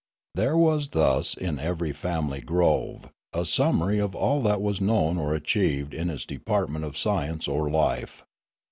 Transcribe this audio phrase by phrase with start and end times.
[0.33, 5.35] There was thus in every family grove a summary of all that was known or
[5.35, 8.23] achieved in its department of science or life.